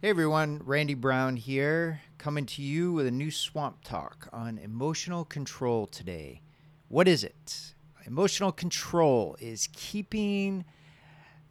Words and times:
Hey 0.00 0.10
everyone, 0.10 0.62
Randy 0.64 0.94
Brown 0.94 1.34
here, 1.34 2.02
coming 2.18 2.46
to 2.46 2.62
you 2.62 2.92
with 2.92 3.08
a 3.08 3.10
new 3.10 3.32
Swamp 3.32 3.78
Talk 3.82 4.28
on 4.32 4.56
emotional 4.56 5.24
control 5.24 5.88
today. 5.88 6.40
What 6.86 7.08
is 7.08 7.24
it? 7.24 7.74
Emotional 8.06 8.52
control 8.52 9.36
is 9.40 9.68
keeping 9.72 10.64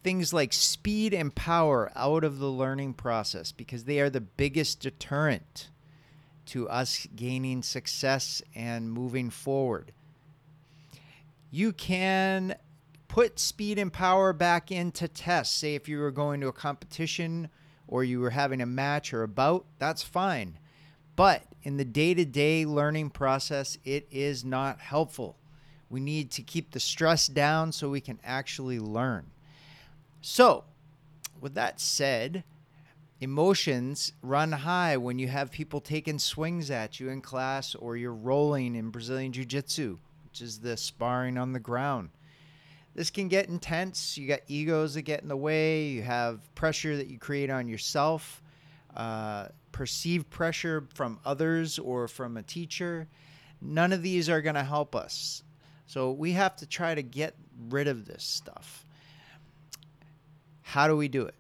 things 0.02 0.32
like 0.32 0.54
speed 0.54 1.14
and 1.14 1.36
power 1.36 1.92
out 1.94 2.24
of 2.24 2.39
the 2.39 2.48
learning 2.48 2.94
process 2.94 3.52
because 3.52 3.84
they 3.84 4.00
are 4.00 4.10
the 4.10 4.21
biggest 4.21 4.79
deterrent 4.79 5.68
to 6.46 6.70
us 6.70 7.06
gaining 7.18 7.61
success 7.61 8.42
and 8.56 8.89
moving 8.89 9.29
forward. 9.29 9.92
You 11.52 11.74
can 11.74 12.56
put 13.10 13.39
speed 13.39 13.78
and 13.78 13.92
power 13.92 14.32
back 14.32 14.71
into 14.71 15.10
tests. 15.10 15.54
Say 15.54 15.75
if 15.75 15.89
you 15.89 16.00
were 16.00 16.11
going 16.11 16.39
to 16.39 16.48
a 16.48 16.54
competition 16.54 17.50
or 17.87 18.04
you 18.04 18.19
were 18.19 18.32
having 18.32 18.61
a 18.61 18.65
match 18.65 19.14
or 19.14 19.23
a 19.23 19.27
bout, 19.27 19.65
that's 19.79 20.04
fine. 20.04 20.59
But 21.15 21.43
in 21.64 21.77
the 21.77 21.86
day 21.86 22.13
to 22.13 22.25
day 22.25 22.65
learning 22.65 23.10
process, 23.11 23.77
it 23.83 24.07
is 24.11 24.46
not 24.46 24.79
helpful. 24.79 25.37
We 25.89 26.00
need 26.00 26.32
to 26.32 26.41
keep 26.41 26.71
the 26.71 26.79
stress 26.79 27.27
down 27.27 27.71
so 27.71 27.89
we 27.89 28.01
can 28.01 28.19
actually 28.23 28.79
learn. 28.79 29.32
So, 30.21 30.65
with 31.39 31.54
that 31.55 31.79
said, 31.79 32.44
emotions 33.22 34.13
run 34.22 34.52
high 34.52 34.97
when 34.97 35.17
you 35.17 35.27
have 35.30 35.52
people 35.52 35.80
taking 35.80 36.19
swings 36.19 36.69
at 36.69 36.99
you 36.99 37.09
in 37.09 37.22
class 37.22 37.73
or 37.73 37.95
you're 37.95 38.13
rolling 38.13 38.75
in 38.75 38.89
Brazilian 38.89 39.31
Jiu 39.31 39.45
Jitsu, 39.45 39.97
which 40.25 40.41
is 40.41 40.59
the 40.59 40.75
sparring 40.75 41.38
on 41.38 41.53
the 41.53 41.59
ground 41.59 42.09
this 42.97 43.11
can 43.11 43.28
get 43.28 43.47
intense. 43.47 44.17
You 44.17 44.28
got 44.28 44.39
egos 44.47 44.95
that 44.95 45.03
get 45.03 45.22
in 45.22 45.28
the 45.28 45.38
way. 45.38 45.83
You 45.83 46.02
have 46.02 46.53
pressure 46.55 46.97
that 46.97 47.05
you 47.05 47.19
create 47.19 47.52
on 47.52 47.67
yourself, 47.67 48.41
uh, 48.95 49.49
perceived 49.72 50.27
pressure 50.31 50.88
from 50.95 51.19
others 51.23 51.77
or 51.77 52.07
from 52.07 52.38
a 52.38 52.41
teacher. 52.41 53.07
None 53.61 53.94
of 53.94 54.02
these 54.02 54.30
are 54.30 54.41
going 54.41 54.55
to 54.55 54.63
help 54.63 54.95
us. 54.95 55.44
So 55.85 56.11
we 56.11 56.31
have 56.31 56.55
to 56.55 56.66
try 56.66 56.95
to 56.95 57.03
get 57.03 57.35
rid 57.69 57.88
of 57.88 58.05
this 58.05 58.23
stuff. 58.23 58.83
How 60.63 60.88
do 60.88 60.97
we 60.97 61.07
do 61.07 61.22
it? 61.22 61.35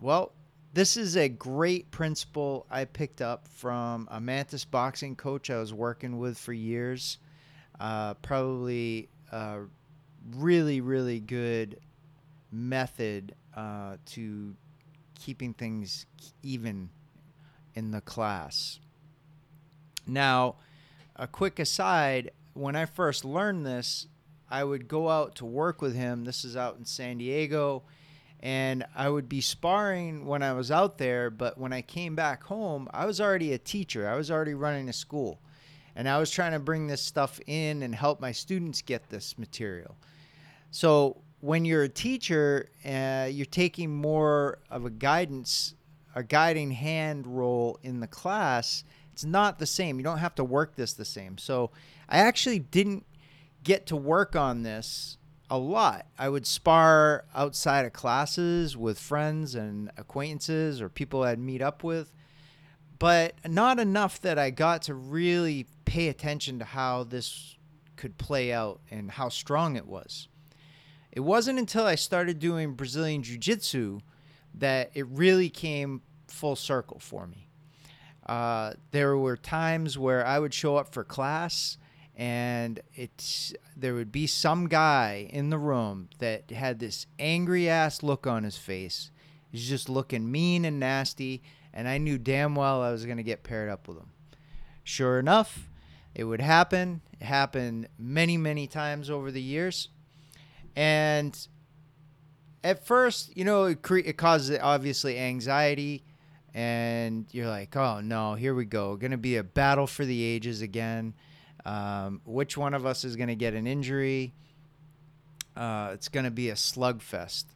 Well, 0.00 0.32
this 0.72 0.96
is 0.96 1.18
a 1.18 1.28
great 1.28 1.90
principle 1.90 2.66
I 2.70 2.86
picked 2.86 3.20
up 3.20 3.48
from 3.48 4.08
a 4.10 4.18
Mantis 4.18 4.64
boxing 4.64 5.14
coach 5.14 5.50
I 5.50 5.58
was 5.58 5.74
working 5.74 6.18
with 6.18 6.38
for 6.38 6.54
years. 6.54 7.18
Uh, 7.78 8.14
probably 8.14 9.10
uh, 9.30 9.58
really, 10.36 10.80
really 10.80 11.20
good 11.20 11.78
method 12.50 13.34
uh, 13.56 13.96
to 14.06 14.54
keeping 15.14 15.54
things 15.54 16.06
even 16.42 16.90
in 17.74 17.90
the 17.90 18.00
class. 18.00 18.80
Now, 20.06 20.56
a 21.16 21.26
quick 21.26 21.58
aside 21.58 22.30
when 22.54 22.76
I 22.76 22.86
first 22.86 23.24
learned 23.24 23.66
this, 23.66 24.06
I 24.50 24.64
would 24.64 24.88
go 24.88 25.08
out 25.08 25.36
to 25.36 25.44
work 25.44 25.82
with 25.82 25.94
him. 25.94 26.24
This 26.24 26.44
is 26.44 26.56
out 26.56 26.76
in 26.78 26.84
San 26.84 27.18
Diego. 27.18 27.82
And 28.40 28.84
I 28.94 29.08
would 29.08 29.28
be 29.28 29.40
sparring 29.40 30.24
when 30.24 30.42
I 30.42 30.52
was 30.52 30.70
out 30.70 30.98
there, 30.98 31.28
but 31.28 31.58
when 31.58 31.72
I 31.72 31.82
came 31.82 32.14
back 32.14 32.44
home, 32.44 32.88
I 32.92 33.04
was 33.04 33.20
already 33.20 33.52
a 33.52 33.58
teacher. 33.58 34.08
I 34.08 34.16
was 34.16 34.30
already 34.30 34.54
running 34.54 34.88
a 34.88 34.92
school. 34.92 35.40
And 35.96 36.08
I 36.08 36.18
was 36.18 36.30
trying 36.30 36.52
to 36.52 36.60
bring 36.60 36.86
this 36.86 37.02
stuff 37.02 37.40
in 37.46 37.82
and 37.82 37.94
help 37.94 38.20
my 38.20 38.30
students 38.30 38.80
get 38.80 39.08
this 39.10 39.36
material. 39.36 39.96
So 40.70 41.22
when 41.40 41.64
you're 41.64 41.84
a 41.84 41.88
teacher, 41.88 42.68
uh, 42.84 43.28
you're 43.30 43.46
taking 43.46 43.94
more 43.94 44.58
of 44.70 44.84
a 44.84 44.90
guidance, 44.90 45.74
a 46.14 46.22
guiding 46.22 46.70
hand 46.70 47.26
role 47.26 47.78
in 47.82 48.00
the 48.00 48.06
class. 48.06 48.84
It's 49.12 49.24
not 49.24 49.58
the 49.58 49.66
same. 49.66 49.98
You 49.98 50.04
don't 50.04 50.18
have 50.18 50.34
to 50.36 50.44
work 50.44 50.76
this 50.76 50.92
the 50.92 51.04
same. 51.04 51.38
So 51.38 51.70
I 52.08 52.18
actually 52.18 52.58
didn't 52.58 53.06
get 53.62 53.86
to 53.86 53.96
work 53.96 54.36
on 54.36 54.62
this 54.62 55.18
a 55.50 55.58
lot. 55.58 56.06
I 56.18 56.28
would 56.28 56.46
spar 56.46 57.24
outside 57.34 57.86
of 57.86 57.92
classes 57.92 58.76
with 58.76 58.98
friends 58.98 59.54
and 59.54 59.90
acquaintances 59.96 60.82
or 60.82 60.88
people 60.88 61.22
I'd 61.22 61.38
meet 61.38 61.62
up 61.62 61.82
with, 61.82 62.12
but 62.98 63.34
not 63.46 63.78
enough 63.78 64.20
that 64.20 64.38
I 64.38 64.50
got 64.50 64.82
to 64.82 64.94
really 64.94 65.66
pay 65.84 66.08
attention 66.08 66.58
to 66.58 66.64
how 66.64 67.04
this 67.04 67.56
could 67.96 68.18
play 68.18 68.52
out 68.52 68.80
and 68.90 69.10
how 69.10 69.28
strong 69.28 69.76
it 69.76 69.86
was. 69.86 70.28
It 71.18 71.24
wasn't 71.24 71.58
until 71.58 71.84
I 71.84 71.96
started 71.96 72.38
doing 72.38 72.74
Brazilian 72.74 73.24
Jiu 73.24 73.38
Jitsu 73.38 73.98
that 74.54 74.92
it 74.94 75.04
really 75.08 75.50
came 75.50 76.02
full 76.28 76.54
circle 76.54 77.00
for 77.00 77.26
me. 77.26 77.48
Uh, 78.24 78.74
there 78.92 79.16
were 79.16 79.36
times 79.36 79.98
where 79.98 80.24
I 80.24 80.38
would 80.38 80.54
show 80.54 80.76
up 80.76 80.94
for 80.94 81.02
class 81.02 81.76
and 82.14 82.78
it's 82.94 83.52
there 83.76 83.94
would 83.94 84.12
be 84.12 84.28
some 84.28 84.68
guy 84.68 85.28
in 85.32 85.50
the 85.50 85.58
room 85.58 86.08
that 86.20 86.52
had 86.52 86.78
this 86.78 87.06
angry 87.18 87.68
ass 87.68 88.04
look 88.04 88.28
on 88.28 88.44
his 88.44 88.56
face. 88.56 89.10
He's 89.50 89.68
just 89.68 89.88
looking 89.88 90.30
mean 90.30 90.64
and 90.64 90.78
nasty, 90.78 91.42
and 91.74 91.88
I 91.88 91.98
knew 91.98 92.16
damn 92.16 92.54
well 92.54 92.80
I 92.80 92.92
was 92.92 93.06
going 93.06 93.16
to 93.16 93.24
get 93.24 93.42
paired 93.42 93.70
up 93.70 93.88
with 93.88 93.96
him. 93.96 94.12
Sure 94.84 95.18
enough, 95.18 95.68
it 96.14 96.22
would 96.22 96.40
happen. 96.40 97.00
It 97.20 97.24
happened 97.24 97.88
many, 97.98 98.36
many 98.36 98.68
times 98.68 99.10
over 99.10 99.32
the 99.32 99.42
years. 99.42 99.88
And 100.78 101.36
at 102.62 102.86
first, 102.86 103.36
you 103.36 103.44
know, 103.44 103.64
it, 103.64 103.82
cre- 103.82 103.98
it 103.98 104.16
causes 104.16 104.56
obviously 104.62 105.18
anxiety. 105.18 106.04
And 106.54 107.26
you're 107.32 107.48
like, 107.48 107.74
oh 107.76 108.00
no, 108.00 108.34
here 108.34 108.54
we 108.54 108.64
go. 108.64 108.94
Going 108.94 109.10
to 109.10 109.16
be 109.16 109.36
a 109.36 109.42
battle 109.42 109.88
for 109.88 110.04
the 110.04 110.22
ages 110.22 110.62
again. 110.62 111.14
Um, 111.66 112.20
which 112.24 112.56
one 112.56 112.74
of 112.74 112.86
us 112.86 113.04
is 113.04 113.16
going 113.16 113.28
to 113.28 113.34
get 113.34 113.54
an 113.54 113.66
injury? 113.66 114.34
Uh, 115.56 115.90
it's 115.94 116.08
going 116.08 116.24
to 116.24 116.30
be 116.30 116.48
a 116.50 116.54
slugfest. 116.54 117.46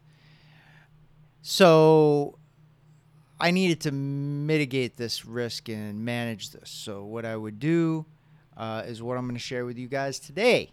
So 1.43 2.41
I 3.41 3.53
needed 3.53 3.83
to 3.83 3.93
mitigate 3.93 4.97
this 4.97 5.25
risk 5.25 5.69
and 5.69 6.05
manage 6.05 6.51
this. 6.51 6.71
So 6.71 7.05
what 7.05 7.25
I 7.25 7.37
would 7.37 7.61
do 7.61 8.05
uh, 8.57 8.83
is 8.85 9.01
what 9.01 9.17
I'm 9.17 9.27
going 9.27 9.37
to 9.37 9.41
share 9.41 9.65
with 9.65 9.79
you 9.79 9.87
guys 9.87 10.19
today. 10.19 10.73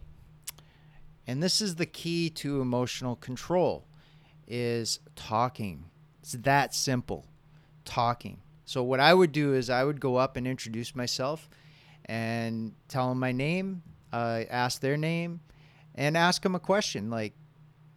And 1.28 1.44
this 1.44 1.62
is 1.62 1.76
the 1.76 1.86
key 1.86 2.30
to 2.32 2.62
emotional 2.62 3.16
control 3.16 3.86
is 4.48 5.00
talking. 5.16 5.86
It's 6.22 6.34
that 6.34 6.74
simple. 6.74 7.26
Talking. 7.86 8.42
So 8.66 8.84
what 8.84 9.00
I 9.00 9.14
would 9.14 9.32
do 9.32 9.54
is 9.54 9.70
I 9.70 9.84
would 9.84 10.00
go 10.00 10.16
up 10.16 10.38
and 10.38 10.48
introduce 10.48 10.96
myself 10.96 11.50
and 12.06 12.74
tell 12.88 13.10
them 13.10 13.20
my 13.20 13.32
name, 13.32 13.84
uh, 14.12 14.44
ask 14.50 14.82
their 14.82 14.98
name, 14.98 15.42
and 15.96 16.18
ask 16.18 16.42
them 16.42 16.56
a 16.56 16.60
question 16.60 17.10
like, 17.10 17.34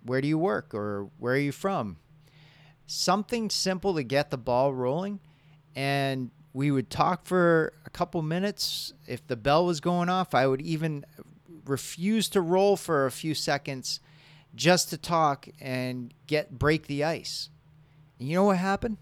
where 0.04 0.20
do 0.20 0.28
you 0.28 0.38
work 0.38 0.74
or 0.74 1.10
where 1.18 1.34
are 1.34 1.38
you 1.38 1.52
from? 1.52 1.96
Something 2.86 3.48
simple 3.48 3.94
to 3.94 4.02
get 4.02 4.30
the 4.30 4.38
ball 4.38 4.74
rolling. 4.74 5.20
And 5.74 6.30
we 6.52 6.70
would 6.70 6.90
talk 6.90 7.24
for 7.24 7.72
a 7.86 7.90
couple 7.90 8.20
minutes. 8.22 8.92
If 9.06 9.26
the 9.26 9.36
bell 9.36 9.64
was 9.64 9.80
going 9.80 10.08
off, 10.08 10.34
I 10.34 10.46
would 10.46 10.60
even 10.60 11.04
refused 11.64 12.32
to 12.32 12.40
roll 12.40 12.76
for 12.76 13.06
a 13.06 13.10
few 13.10 13.34
seconds 13.34 14.00
just 14.54 14.90
to 14.90 14.96
talk 14.96 15.48
and 15.60 16.12
get 16.26 16.58
break 16.58 16.86
the 16.86 17.04
ice. 17.04 17.48
And 18.18 18.28
you 18.28 18.34
know 18.36 18.44
what 18.44 18.58
happened? 18.58 18.98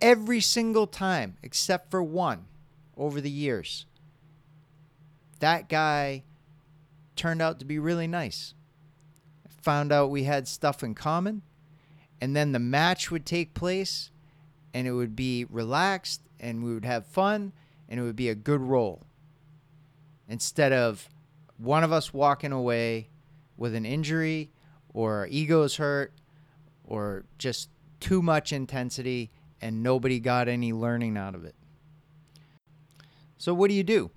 Every 0.00 0.40
single 0.40 0.86
time, 0.86 1.36
except 1.42 1.90
for 1.90 2.02
one 2.02 2.46
over 2.96 3.20
the 3.20 3.30
years, 3.30 3.86
that 5.40 5.68
guy 5.68 6.24
turned 7.16 7.40
out 7.40 7.58
to 7.60 7.64
be 7.64 7.78
really 7.78 8.06
nice. 8.06 8.54
Found 9.62 9.92
out 9.92 10.10
we 10.10 10.24
had 10.24 10.46
stuff 10.46 10.82
in 10.82 10.94
common, 10.94 11.42
and 12.20 12.36
then 12.36 12.52
the 12.52 12.58
match 12.58 13.10
would 13.10 13.24
take 13.24 13.54
place, 13.54 14.10
and 14.74 14.86
it 14.86 14.92
would 14.92 15.16
be 15.16 15.46
relaxed, 15.46 16.20
and 16.38 16.62
we 16.62 16.74
would 16.74 16.84
have 16.84 17.06
fun, 17.06 17.52
and 17.88 17.98
it 17.98 18.02
would 18.02 18.16
be 18.16 18.28
a 18.28 18.34
good 18.34 18.60
roll 18.60 19.06
instead 20.28 20.72
of 20.72 21.08
one 21.56 21.84
of 21.84 21.92
us 21.92 22.12
walking 22.12 22.52
away 22.52 23.08
with 23.56 23.74
an 23.74 23.86
injury 23.86 24.50
or 24.92 25.18
our 25.18 25.26
egos 25.28 25.76
hurt 25.76 26.12
or 26.84 27.24
just 27.38 27.70
too 28.00 28.20
much 28.22 28.52
intensity 28.52 29.30
and 29.60 29.82
nobody 29.82 30.20
got 30.20 30.48
any 30.48 30.72
learning 30.72 31.16
out 31.16 31.34
of 31.34 31.44
it. 31.44 31.54
So, 33.38 33.54
what 33.54 33.68
do 33.68 33.74
you 33.74 33.82
do? 33.82 34.10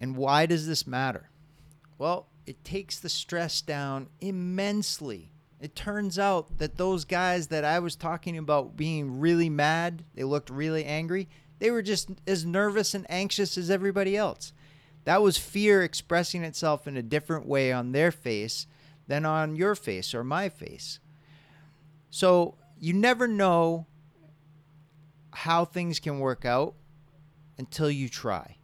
And 0.00 0.16
why 0.16 0.46
does 0.46 0.66
this 0.66 0.86
matter? 0.86 1.30
Well, 1.98 2.26
it 2.46 2.64
takes 2.64 2.98
the 2.98 3.08
stress 3.08 3.60
down 3.60 4.08
immensely. 4.20 5.30
It 5.60 5.76
turns 5.76 6.18
out 6.18 6.58
that 6.58 6.76
those 6.76 7.04
guys 7.04 7.46
that 7.48 7.64
I 7.64 7.78
was 7.78 7.94
talking 7.94 8.36
about 8.36 8.76
being 8.76 9.20
really 9.20 9.48
mad, 9.48 10.04
they 10.14 10.24
looked 10.24 10.50
really 10.50 10.84
angry, 10.84 11.28
they 11.62 11.70
were 11.70 11.80
just 11.80 12.10
as 12.26 12.44
nervous 12.44 12.92
and 12.92 13.06
anxious 13.08 13.56
as 13.56 13.70
everybody 13.70 14.16
else. 14.16 14.52
That 15.04 15.22
was 15.22 15.38
fear 15.38 15.84
expressing 15.84 16.42
itself 16.42 16.88
in 16.88 16.96
a 16.96 17.04
different 17.04 17.46
way 17.46 17.70
on 17.70 17.92
their 17.92 18.10
face 18.10 18.66
than 19.06 19.24
on 19.24 19.54
your 19.54 19.76
face 19.76 20.12
or 20.12 20.24
my 20.24 20.48
face. 20.48 20.98
So 22.10 22.56
you 22.80 22.92
never 22.92 23.28
know 23.28 23.86
how 25.30 25.64
things 25.64 26.00
can 26.00 26.18
work 26.18 26.44
out 26.44 26.74
until 27.56 27.88
you 27.88 28.08
try. 28.08 28.56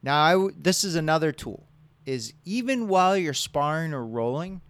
Now, 0.00 0.22
I 0.22 0.32
w- 0.34 0.54
this 0.56 0.84
is 0.84 0.94
another 0.94 1.32
tool 1.32 1.66
is 2.06 2.34
even 2.44 2.86
while 2.86 3.16
you're 3.16 3.34
sparring 3.34 3.92
or 3.92 4.06
rolling, 4.06 4.60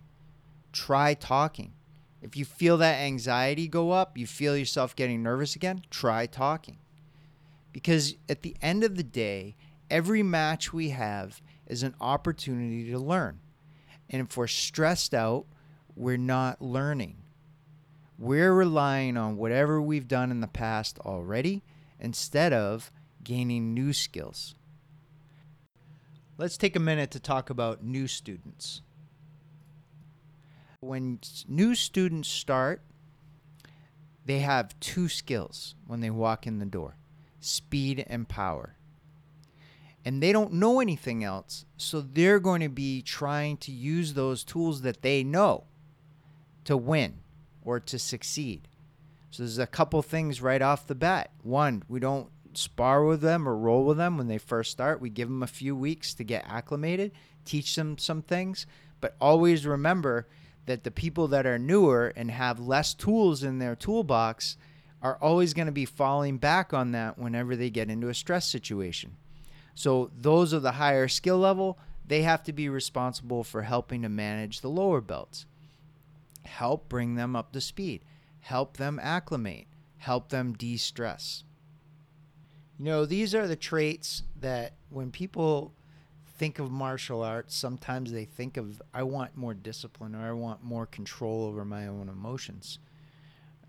try 0.73 1.13
talking. 1.13 1.75
If 2.23 2.35
you 2.35 2.47
feel 2.47 2.79
that 2.79 2.99
anxiety 2.99 3.69
go 3.69 3.91
up, 3.91 4.17
you 4.17 4.27
feel 4.27 4.57
yourself 4.57 4.97
getting 4.97 5.23
nervous 5.23 5.55
again, 5.55 5.83
try 5.91 6.25
talking. 6.25 6.79
Because 7.73 8.17
at 8.29 8.43
the 8.43 8.57
end 8.61 8.85
of 8.85 8.97
the 8.97 9.03
day, 9.03 9.57
every 9.91 10.23
match 10.23 10.73
we 10.73 10.91
have 10.91 11.41
is 11.67 11.83
an 11.83 11.95
opportunity 12.01 12.91
to 12.91 12.99
learn. 12.99 13.41
And 14.09 14.27
if 14.27 14.37
we're 14.37 14.49
stressed 14.49 15.15
out, 15.15 15.47
we're 15.95 16.17
not 16.17 16.61
learning. 16.61 17.17
We're 18.19 18.53
relying 18.53 19.17
on 19.17 19.37
whatever 19.37 19.81
we've 19.81 20.09
done 20.09 20.31
in 20.31 20.41
the 20.41 20.49
past 20.49 20.99
already 21.01 21.63
instead 21.99 22.53
of 22.53 22.91
gaining 23.23 23.73
new 23.73 23.93
skills. 23.93 24.55
Let's 26.37 26.57
take 26.57 26.75
a 26.75 26.81
minute 26.81 27.11
to 27.13 27.21
talk 27.21 27.51
about 27.51 27.85
new 27.85 28.07
students. 28.07 28.83
When 30.81 31.21
new 31.47 31.75
students 31.75 32.29
start, 32.29 32.83
they 34.25 34.39
have 34.41 34.79
two 34.81 35.09
skills 35.09 35.75
when 35.87 36.01
they 36.01 36.11
walk 36.11 36.47
in 36.47 36.59
the 36.59 36.67
door 36.67 36.97
speed 37.41 38.05
and 38.07 38.29
power. 38.29 38.77
And 40.05 40.23
they 40.23 40.33
don't 40.33 40.55
know 40.55 40.81
anything 40.81 41.25
else, 41.25 41.67
so 41.77 42.01
they're 42.01 42.41
going 42.41 42.63
to 42.63 42.69
be 42.69 43.03
trying 43.03 43.59
to 43.59 43.73
use 43.73 44.15
those 44.15 44.45
tools 44.45 44.83
that 44.83 45.03
they 45.03 45.23
know 45.23 45.65
to 46.65 46.77
win 46.77 47.19
or 47.63 47.81
to 47.81 47.99
succeed. 47.99 48.69
So 49.31 49.43
there's 49.43 49.59
a 49.59 49.67
couple 49.67 50.01
things 50.03 50.41
right 50.41 50.63
off 50.63 50.87
the 50.87 50.95
bat. 50.95 51.31
One, 51.43 51.83
we 51.89 52.01
don't 52.01 52.29
spar 52.55 53.05
with 53.05 53.21
them 53.21 53.49
or 53.49 53.57
roll 53.57 53.85
with 53.85 53.97
them 53.97 54.17
when 54.17 54.29
they 54.29 54.39
first 54.39 54.71
start. 54.71 55.01
We 55.01 55.11
give 55.11 55.29
them 55.29 55.43
a 55.43 55.47
few 55.47 55.77
weeks 55.77 56.15
to 56.15 56.25
get 56.25 56.47
acclimated, 56.49 57.13
teach 57.45 57.77
them 57.77 57.99
some 57.99 58.23
things, 58.23 58.67
but 59.01 59.17
always 59.21 59.67
remember 59.67 60.27
that 60.67 60.85
the 60.85 60.91
people 60.91 61.29
that 61.29 61.47
are 61.47 61.59
newer 61.59 62.13
and 62.17 62.31
have 62.31 62.59
less 62.61 62.95
tools 62.95 63.43
in 63.43 63.59
their 63.59 63.77
toolbox 63.77 64.57
are 65.03 65.17
always 65.21 65.55
going 65.55 65.67
to 65.67 65.73
be 65.73 65.85
falling 65.85 66.39
back 66.39 66.75
on 66.75 66.93
that 66.93 67.19
whenever 67.19 67.57
they 67.57 67.71
get 67.71 67.91
into 67.91 68.09
a 68.09 68.15
stress 68.15 68.47
situation. 68.47 69.17
So 69.75 70.11
those 70.17 70.53
of 70.53 70.63
the 70.63 70.73
higher 70.73 71.09
skill 71.09 71.39
level, 71.39 71.79
they 72.07 72.23
have 72.23 72.43
to 72.45 72.53
be 72.53 72.69
responsible 72.69 73.45
for 73.45 73.63
helping 73.63 74.03
to 74.03 74.09
manage 74.09 74.61
the 74.61 74.69
lower 74.69 75.01
belts 75.01 75.47
help 76.51 76.89
bring 76.89 77.15
them 77.15 77.37
up 77.37 77.53
to 77.53 77.61
speed, 77.61 78.03
help 78.41 78.77
them 78.77 78.99
acclimate, 79.03 79.67
help 79.99 80.29
them 80.29 80.53
de 80.53 80.77
stress. 80.77 81.45
You 82.79 82.87
know, 82.87 83.07
these 83.07 83.35
are 83.35 83.47
the 83.47 83.57
traits 83.57 84.23
that 84.41 84.75
when 84.89 85.11
people 85.11 85.75
think 86.39 86.59
of 86.59 86.71
martial 86.71 87.23
arts, 87.23 87.55
sometimes 87.55 88.11
they 88.11 88.25
think 88.25 88.57
of, 88.57 88.81
I 88.95 89.03
want 89.03 89.37
more 89.37 89.55
discipline 89.55 90.15
or 90.15 90.27
I 90.27 90.33
want 90.33 90.65
more 90.65 90.87
control 90.87 91.45
over 91.45 91.65
my 91.65 91.87
own 91.87 92.09
emotions. 92.09 92.79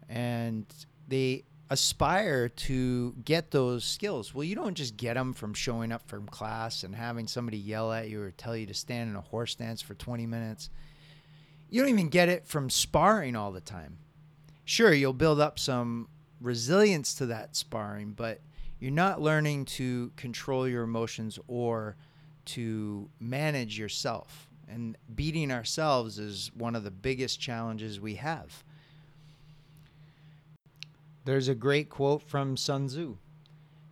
And 0.08 0.66
they 1.12 1.44
aspire 1.70 2.50
to 2.50 3.14
get 3.24 3.52
those 3.52 3.86
skills. 3.86 4.34
Well, 4.34 4.44
you 4.44 4.56
don't 4.56 4.74
just 4.76 4.98
get 4.98 5.14
them 5.14 5.34
from 5.34 5.54
showing 5.54 5.92
up 5.92 6.08
from 6.10 6.26
class 6.26 6.84
and 6.84 6.96
having 6.96 7.28
somebody 7.28 7.58
yell 7.58 7.94
at 7.94 8.10
you 8.10 8.22
or 8.22 8.32
tell 8.32 8.58
you 8.58 8.66
to 8.66 8.74
stand 8.74 9.10
in 9.10 9.16
a 9.16 9.22
horse 9.22 9.52
stance 9.52 9.82
for 9.82 9.94
20 9.94 10.26
minutes 10.26 10.70
you 11.72 11.82
don't 11.82 11.90
even 11.90 12.10
get 12.10 12.30
it 12.30 12.46
from 12.46 12.70
sparring 12.70 13.36
all 13.36 13.52
the 13.52 13.62
time. 13.62 13.98
Sure, 14.66 14.94
you'll 14.94 15.14
build 15.14 15.40
up 15.40 15.58
some 15.58 16.10
resilience 16.40 17.16
to 17.16 17.26
that 17.28 17.56
sparring, 17.56 18.12
but 18.12 18.42
you're 18.80 18.92
not 18.92 19.22
learning 19.22 19.66
to 19.66 20.12
control 20.18 20.68
your 20.68 20.84
emotions 20.84 21.40
or 21.48 21.96
to 22.44 23.10
manage 23.20 23.80
yourself. 23.80 24.50
And 24.68 24.98
beating 25.16 25.52
ourselves 25.52 26.20
is 26.20 26.52
one 26.54 26.76
of 26.76 26.84
the 26.84 26.92
biggest 26.92 27.40
challenges 27.40 28.00
we 28.00 28.16
have. 28.16 28.64
There's 31.24 31.48
a 31.48 31.56
great 31.56 31.90
quote 31.90 32.24
from 32.24 32.58
Sun 32.58 32.88
Tzu 32.88 33.18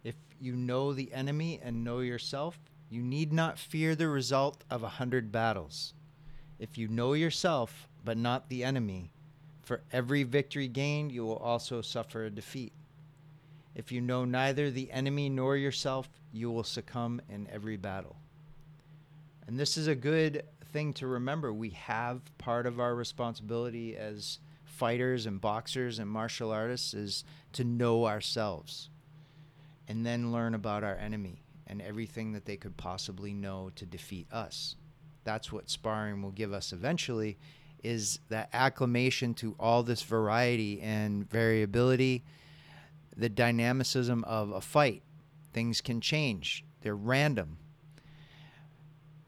If 0.03 0.15
you 0.41 0.55
know 0.55 0.93
the 0.93 1.13
enemy 1.13 1.59
and 1.61 1.83
know 1.83 1.99
yourself, 1.99 2.59
you 2.89 3.03
need 3.03 3.31
not 3.31 3.59
fear 3.59 3.93
the 3.95 4.07
result 4.07 4.63
of 4.71 4.81
a 4.81 4.89
hundred 4.89 5.31
battles. 5.31 5.93
If 6.57 6.75
you 6.75 6.87
know 6.87 7.13
yourself, 7.13 7.87
but 8.03 8.17
not 8.17 8.49
the 8.49 8.63
enemy, 8.63 9.11
for 9.61 9.81
every 9.91 10.23
victory 10.23 10.67
gained, 10.67 11.11
you 11.11 11.23
will 11.23 11.37
also 11.37 11.81
suffer 11.81 12.25
a 12.25 12.31
defeat. 12.31 12.73
If 13.75 13.91
you 13.91 14.01
know 14.01 14.25
neither 14.25 14.71
the 14.71 14.91
enemy 14.91 15.29
nor 15.29 15.55
yourself, 15.55 16.09
you 16.33 16.49
will 16.49 16.63
succumb 16.63 17.21
in 17.29 17.47
every 17.51 17.77
battle. 17.77 18.15
And 19.45 19.59
this 19.59 19.77
is 19.77 19.85
a 19.85 19.93
good 19.93 20.43
thing 20.73 20.93
to 20.93 21.05
remember. 21.05 21.53
We 21.53 21.69
have 21.71 22.21
part 22.39 22.65
of 22.65 22.79
our 22.79 22.95
responsibility 22.95 23.95
as 23.95 24.39
fighters 24.79 25.25
and 25.25 25.41
boxers 25.41 25.99
and 25.99 26.09
martial 26.09 26.51
artists 26.51 26.93
is 26.93 27.25
to 27.51 27.65
know 27.65 28.07
ourselves 28.07 28.89
and 29.89 30.05
then 30.05 30.31
learn 30.31 30.53
about 30.55 30.85
our 30.85 30.95
enemy 30.95 31.43
and 31.67 31.81
everything 31.81 32.31
that 32.31 32.45
they 32.45 32.55
could 32.55 32.77
possibly 32.77 33.33
know 33.33 33.69
to 33.75 33.85
defeat 33.85 34.25
us. 34.31 34.77
That's 35.25 35.51
what 35.51 35.69
sparring 35.69 36.21
will 36.21 36.31
give 36.31 36.53
us 36.53 36.71
eventually 36.71 37.37
is 37.83 38.19
that 38.29 38.49
acclimation 38.53 39.33
to 39.33 39.53
all 39.59 39.83
this 39.83 40.01
variety 40.01 40.79
and 40.81 41.29
variability 41.29 42.23
the 43.17 43.29
dynamicism 43.29 44.23
of 44.23 44.51
a 44.51 44.61
fight. 44.61 45.03
Things 45.51 45.81
can 45.81 45.99
change. 45.99 46.63
They're 46.81 46.95
random. 46.95 47.57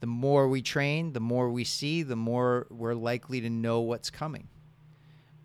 The 0.00 0.06
more 0.06 0.48
we 0.48 0.62
train 0.62 1.12
the 1.12 1.20
more 1.20 1.50
we 1.50 1.64
see 1.64 2.02
the 2.02 2.16
more 2.16 2.66
we're 2.70 2.94
likely 2.94 3.42
to 3.42 3.50
know 3.50 3.80
what's 3.80 4.08
coming 4.08 4.48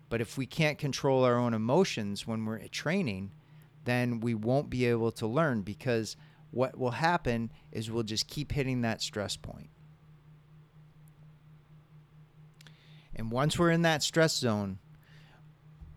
but 0.08 0.20
if 0.20 0.38
we 0.38 0.46
can't 0.46 0.78
control 0.78 1.24
our 1.24 1.36
own 1.36 1.54
emotions 1.54 2.26
when 2.26 2.44
we're 2.44 2.66
training 2.68 3.30
then 3.88 4.20
we 4.20 4.34
won't 4.34 4.68
be 4.68 4.84
able 4.84 5.10
to 5.10 5.26
learn 5.26 5.62
because 5.62 6.14
what 6.50 6.78
will 6.78 6.90
happen 6.90 7.50
is 7.72 7.90
we'll 7.90 8.02
just 8.02 8.28
keep 8.28 8.52
hitting 8.52 8.82
that 8.82 9.00
stress 9.00 9.36
point. 9.36 9.70
And 13.14 13.30
once 13.30 13.58
we're 13.58 13.70
in 13.70 13.82
that 13.82 14.02
stress 14.02 14.36
zone, 14.36 14.78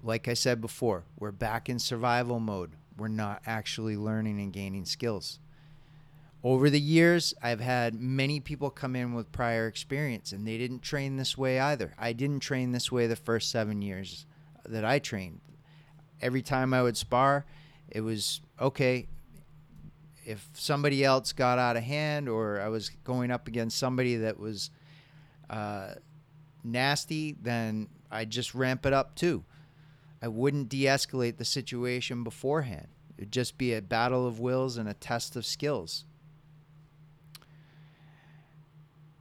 like 0.02 0.28
I 0.30 0.34
said 0.34 0.62
before, 0.62 1.04
we're 1.20 1.32
back 1.32 1.68
in 1.68 1.80
survival 1.80 2.40
mode. 2.40 2.72
We're 2.98 3.10
not 3.10 3.42
actually 3.46 3.98
learning 3.98 4.40
and 4.40 4.54
gaining 4.54 4.86
skills. 4.86 5.40
Over 6.44 6.72
the 6.72 6.80
years, 6.80 7.36
I've 7.42 7.60
had 7.60 7.94
many 7.94 8.40
people 8.40 8.72
come 8.72 8.96
in 8.96 9.14
with 9.14 9.32
prior 9.32 9.68
experience 9.68 10.32
and 10.32 10.48
they 10.48 10.58
didn't 10.58 10.82
train 10.82 11.18
this 11.18 11.38
way 11.38 11.60
either. 11.60 11.94
I 12.00 12.14
didn't 12.14 12.40
train 12.40 12.72
this 12.72 12.92
way 12.92 13.06
the 13.06 13.16
first 13.16 13.52
seven 13.52 13.82
years 13.84 14.26
that 14.66 14.84
I 14.84 14.98
trained. 14.98 15.42
Every 16.20 16.42
time 16.42 16.74
I 16.74 16.82
would 16.82 16.98
spar, 16.98 17.46
it 17.90 18.02
was 18.02 18.42
okay. 18.60 19.08
If 20.26 20.50
somebody 20.54 21.04
else 21.04 21.32
got 21.32 21.60
out 21.60 21.78
of 21.78 21.84
hand 21.84 22.28
or 22.28 22.60
I 22.60 22.70
was 22.70 22.90
going 23.04 23.30
up 23.30 23.48
against 23.48 23.78
somebody 23.78 24.16
that 24.18 24.40
was 24.40 24.72
uh, 25.48 25.94
nasty, 26.64 27.36
then 27.40 27.88
I'd 28.10 28.32
just 28.32 28.56
ramp 28.56 28.88
it 28.88 28.94
up 28.94 29.14
too. 29.14 29.44
I 30.24 30.28
wouldn't 30.28 30.70
de 30.70 30.86
escalate 30.86 31.38
the 31.38 31.46
situation 31.46 32.24
beforehand. 32.24 32.88
It'd 33.18 33.32
just 33.32 33.60
be 33.60 33.74
a 33.74 33.82
battle 33.82 34.26
of 34.26 34.40
wills 34.40 34.78
and 34.78 34.90
a 34.90 34.94
test 34.96 35.36
of 35.36 35.46
skills. 35.46 36.06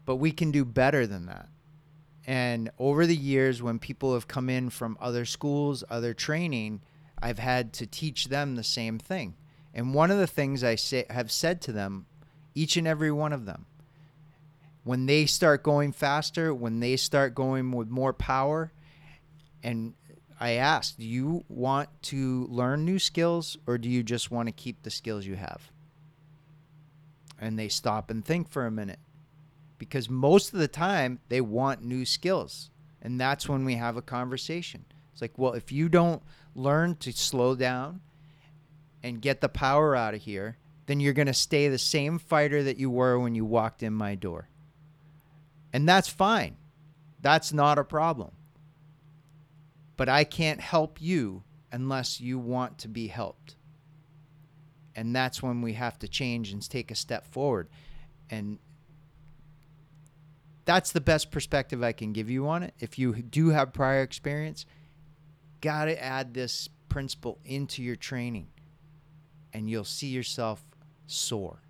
But 0.06 0.16
we 0.16 0.32
can 0.32 0.50
do 0.50 0.64
better 0.64 1.06
than 1.06 1.26
that. 1.26 1.48
And 2.26 2.70
over 2.78 3.06
the 3.06 3.16
years, 3.16 3.62
when 3.62 3.78
people 3.78 4.14
have 4.14 4.28
come 4.28 4.48
in 4.48 4.70
from 4.70 4.96
other 5.00 5.24
schools, 5.24 5.82
other 5.90 6.14
training, 6.14 6.82
I've 7.20 7.38
had 7.38 7.72
to 7.74 7.86
teach 7.86 8.26
them 8.26 8.54
the 8.54 8.64
same 8.64 8.98
thing. 8.98 9.34
And 9.74 9.94
one 9.94 10.10
of 10.10 10.18
the 10.18 10.26
things 10.26 10.64
I 10.64 10.74
say, 10.74 11.06
have 11.10 11.30
said 11.30 11.60
to 11.62 11.72
them, 11.72 12.06
each 12.54 12.76
and 12.76 12.86
every 12.86 13.12
one 13.12 13.32
of 13.32 13.46
them, 13.46 13.66
when 14.84 15.06
they 15.06 15.26
start 15.26 15.62
going 15.62 15.92
faster, 15.92 16.54
when 16.54 16.80
they 16.80 16.96
start 16.96 17.34
going 17.34 17.70
with 17.70 17.88
more 17.88 18.12
power, 18.12 18.72
and 19.62 19.94
I 20.40 20.52
asked, 20.52 20.98
do 20.98 21.04
you 21.04 21.44
want 21.48 21.90
to 22.04 22.46
learn 22.46 22.84
new 22.84 22.98
skills 22.98 23.58
or 23.66 23.76
do 23.76 23.88
you 23.88 24.02
just 24.02 24.30
want 24.30 24.48
to 24.48 24.52
keep 24.52 24.82
the 24.82 24.90
skills 24.90 25.26
you 25.26 25.36
have? 25.36 25.70
And 27.38 27.58
they 27.58 27.68
stop 27.68 28.10
and 28.10 28.24
think 28.24 28.48
for 28.48 28.66
a 28.66 28.70
minute 28.70 28.98
because 29.80 30.10
most 30.10 30.52
of 30.52 30.60
the 30.60 30.68
time 30.68 31.18
they 31.30 31.40
want 31.40 31.82
new 31.82 32.04
skills. 32.04 32.70
And 33.00 33.18
that's 33.18 33.48
when 33.48 33.64
we 33.64 33.76
have 33.76 33.96
a 33.96 34.02
conversation. 34.02 34.84
It's 35.10 35.22
like, 35.22 35.38
well, 35.38 35.54
if 35.54 35.72
you 35.72 35.88
don't 35.88 36.22
learn 36.54 36.96
to 36.96 37.12
slow 37.12 37.56
down 37.56 38.02
and 39.02 39.22
get 39.22 39.40
the 39.40 39.48
power 39.48 39.96
out 39.96 40.12
of 40.12 40.20
here, 40.20 40.58
then 40.84 41.00
you're 41.00 41.14
going 41.14 41.26
to 41.26 41.34
stay 41.34 41.66
the 41.68 41.78
same 41.78 42.18
fighter 42.18 42.62
that 42.62 42.76
you 42.76 42.90
were 42.90 43.18
when 43.18 43.34
you 43.34 43.46
walked 43.46 43.82
in 43.82 43.94
my 43.94 44.14
door. 44.14 44.50
And 45.72 45.88
that's 45.88 46.08
fine. 46.08 46.58
That's 47.22 47.50
not 47.50 47.78
a 47.78 47.84
problem. 47.84 48.32
But 49.96 50.10
I 50.10 50.24
can't 50.24 50.60
help 50.60 51.00
you 51.00 51.42
unless 51.72 52.20
you 52.20 52.38
want 52.38 52.76
to 52.80 52.88
be 52.88 53.06
helped. 53.06 53.56
And 54.94 55.16
that's 55.16 55.42
when 55.42 55.62
we 55.62 55.72
have 55.72 55.98
to 56.00 56.08
change 56.08 56.52
and 56.52 56.68
take 56.68 56.90
a 56.90 56.94
step 56.94 57.26
forward. 57.26 57.68
And 58.28 58.58
that's 60.70 60.92
the 60.92 61.00
best 61.00 61.32
perspective 61.32 61.82
I 61.82 61.90
can 61.90 62.12
give 62.12 62.30
you 62.30 62.46
on 62.46 62.62
it. 62.62 62.74
If 62.78 62.96
you 62.96 63.12
do 63.12 63.48
have 63.48 63.72
prior 63.72 64.02
experience, 64.02 64.66
got 65.60 65.86
to 65.86 66.00
add 66.00 66.32
this 66.32 66.68
principle 66.88 67.40
into 67.44 67.82
your 67.82 67.96
training 67.96 68.46
and 69.52 69.68
you'll 69.68 69.82
see 69.82 70.06
yourself 70.06 70.62
soar. 71.08 71.60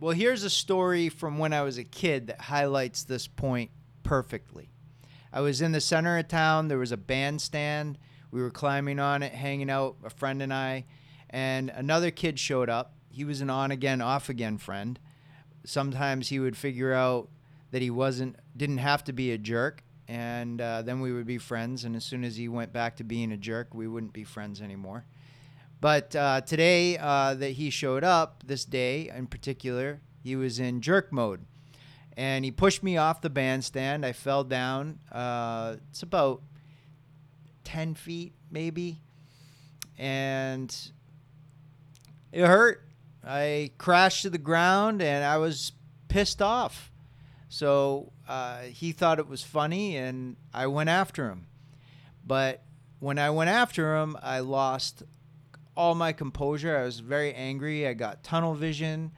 Well, 0.00 0.10
here's 0.10 0.42
a 0.42 0.50
story 0.50 1.08
from 1.08 1.38
when 1.38 1.52
I 1.52 1.62
was 1.62 1.78
a 1.78 1.84
kid 1.84 2.26
that 2.26 2.40
highlights 2.40 3.04
this 3.04 3.28
point 3.28 3.70
perfectly. 4.02 4.72
I 5.32 5.40
was 5.40 5.62
in 5.62 5.70
the 5.70 5.80
center 5.80 6.18
of 6.18 6.26
town. 6.26 6.66
There 6.66 6.78
was 6.78 6.90
a 6.90 6.96
bandstand. 6.96 7.96
We 8.32 8.42
were 8.42 8.50
climbing 8.50 8.98
on 8.98 9.22
it, 9.22 9.32
hanging 9.32 9.70
out, 9.70 9.98
a 10.02 10.10
friend 10.10 10.42
and 10.42 10.52
I, 10.52 10.86
and 11.30 11.70
another 11.70 12.10
kid 12.10 12.40
showed 12.40 12.68
up. 12.68 12.96
He 13.08 13.24
was 13.24 13.40
an 13.40 13.50
on 13.50 13.70
again, 13.70 14.00
off 14.00 14.28
again 14.28 14.58
friend. 14.58 14.98
Sometimes 15.64 16.28
he 16.28 16.38
would 16.38 16.56
figure 16.56 16.92
out 16.92 17.28
that 17.70 17.82
he 17.82 17.90
wasn't, 17.90 18.36
didn't 18.56 18.78
have 18.78 19.02
to 19.04 19.12
be 19.12 19.32
a 19.32 19.38
jerk, 19.38 19.82
and 20.06 20.60
uh, 20.60 20.82
then 20.82 21.00
we 21.00 21.12
would 21.12 21.26
be 21.26 21.38
friends. 21.38 21.84
And 21.84 21.96
as 21.96 22.04
soon 22.04 22.24
as 22.24 22.36
he 22.36 22.48
went 22.48 22.72
back 22.72 22.96
to 22.96 23.04
being 23.04 23.32
a 23.32 23.36
jerk, 23.36 23.74
we 23.74 23.88
wouldn't 23.88 24.12
be 24.12 24.24
friends 24.24 24.60
anymore. 24.60 25.04
But 25.80 26.14
uh, 26.16 26.40
today 26.42 26.96
uh, 26.98 27.34
that 27.34 27.50
he 27.50 27.70
showed 27.70 28.04
up, 28.04 28.42
this 28.46 28.64
day 28.64 29.10
in 29.14 29.26
particular, 29.26 30.00
he 30.22 30.36
was 30.36 30.58
in 30.58 30.80
jerk 30.80 31.12
mode. 31.12 31.44
And 32.16 32.44
he 32.44 32.50
pushed 32.50 32.82
me 32.82 32.96
off 32.96 33.20
the 33.20 33.30
bandstand. 33.30 34.06
I 34.06 34.12
fell 34.12 34.44
down. 34.44 35.00
Uh, 35.10 35.76
it's 35.90 36.02
about 36.02 36.42
10 37.64 37.94
feet, 37.94 38.32
maybe. 38.50 39.00
And 39.98 40.74
it 42.32 42.46
hurt. 42.46 42.86
I 43.26 43.70
crashed 43.78 44.22
to 44.22 44.30
the 44.30 44.38
ground 44.38 45.02
and 45.02 45.24
I 45.24 45.38
was 45.38 45.72
pissed 46.08 46.42
off. 46.42 46.90
So 47.48 48.12
uh, 48.28 48.62
he 48.62 48.92
thought 48.92 49.20
it 49.20 49.28
was 49.28 49.44
funny, 49.44 49.96
and 49.96 50.36
I 50.52 50.66
went 50.66 50.90
after 50.90 51.28
him. 51.28 51.46
But 52.26 52.64
when 52.98 53.18
I 53.18 53.30
went 53.30 53.50
after 53.50 53.96
him, 53.96 54.16
I 54.22 54.40
lost 54.40 55.04
all 55.76 55.94
my 55.94 56.12
composure. 56.12 56.76
I 56.76 56.84
was 56.84 57.00
very 57.00 57.34
angry. 57.34 57.86
I 57.86 57.94
got 57.94 58.24
tunnel 58.24 58.54
vision, 58.54 59.12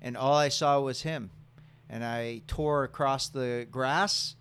and 0.00 0.16
all 0.16 0.34
I 0.34 0.48
saw 0.48 0.80
was 0.80 1.02
him. 1.02 1.30
And 1.88 2.04
I 2.04 2.42
tore 2.46 2.84
across 2.84 3.28
the 3.28 3.66
grass, 3.70 4.36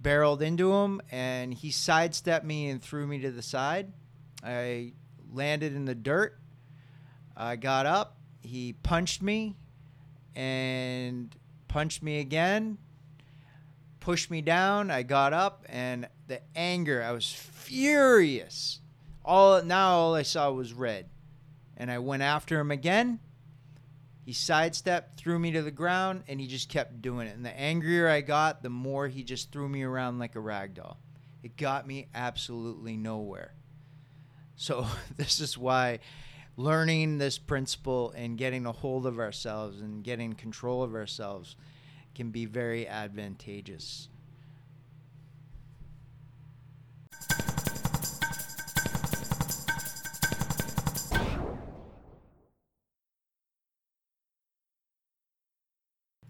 barreled 0.00 0.42
into 0.42 0.72
him, 0.72 1.00
and 1.10 1.52
he 1.52 1.70
sidestepped 1.70 2.44
me 2.44 2.68
and 2.68 2.82
threw 2.82 3.06
me 3.06 3.18
to 3.20 3.30
the 3.30 3.42
side. 3.42 3.92
I 4.42 4.92
landed 5.32 5.74
in 5.74 5.84
the 5.84 5.94
dirt. 5.94 6.38
I 7.36 7.56
got 7.56 7.86
up. 7.86 8.17
He 8.40 8.74
punched 8.82 9.22
me 9.22 9.56
and 10.34 11.34
punched 11.66 12.02
me 12.02 12.20
again, 12.20 12.78
pushed 14.00 14.30
me 14.30 14.40
down. 14.40 14.90
I 14.90 15.02
got 15.02 15.32
up, 15.32 15.64
and 15.68 16.08
the 16.26 16.40
anger, 16.54 17.02
I 17.02 17.12
was 17.12 17.30
furious. 17.30 18.80
All 19.24 19.62
now, 19.62 19.90
all 19.90 20.14
I 20.14 20.22
saw 20.22 20.50
was 20.50 20.72
red, 20.72 21.08
and 21.76 21.90
I 21.90 21.98
went 21.98 22.22
after 22.22 22.58
him 22.58 22.70
again. 22.70 23.20
He 24.24 24.32
sidestepped, 24.34 25.18
threw 25.18 25.38
me 25.38 25.52
to 25.52 25.62
the 25.62 25.70
ground, 25.70 26.24
and 26.28 26.38
he 26.38 26.46
just 26.46 26.68
kept 26.68 27.00
doing 27.00 27.26
it. 27.26 27.34
And 27.34 27.44
the 27.44 27.58
angrier 27.58 28.08
I 28.08 28.20
got, 28.20 28.62
the 28.62 28.68
more 28.68 29.08
he 29.08 29.22
just 29.22 29.50
threw 29.52 29.68
me 29.68 29.82
around 29.82 30.18
like 30.18 30.34
a 30.34 30.40
rag 30.40 30.74
doll. 30.74 30.98
It 31.42 31.56
got 31.56 31.86
me 31.86 32.08
absolutely 32.14 32.96
nowhere. 32.96 33.54
So 34.56 34.86
this 35.16 35.40
is 35.40 35.56
why 35.56 36.00
learning 36.58 37.18
this 37.18 37.38
principle 37.38 38.10
and 38.16 38.36
getting 38.36 38.66
a 38.66 38.72
hold 38.72 39.06
of 39.06 39.20
ourselves 39.20 39.80
and 39.80 40.02
getting 40.02 40.32
control 40.32 40.82
of 40.82 40.92
ourselves 40.92 41.54
can 42.16 42.30
be 42.30 42.44
very 42.46 42.86
advantageous. 42.86 44.08